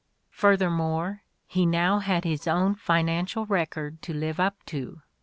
[0.31, 5.03] Furthermore, he now had his own financial record to live up to.